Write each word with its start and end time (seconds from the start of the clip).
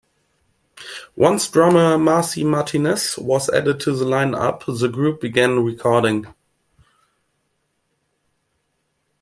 Once 1.15 1.47
drummer 1.51 1.95
Marci 1.95 2.43
Martinez 2.43 3.19
was 3.19 3.49
added 3.51 3.79
to 3.79 3.93
the 3.95 4.03
line-up, 4.03 4.63
the 4.65 4.87
group 4.89 5.21
began 5.21 5.63
recording. 5.63 6.25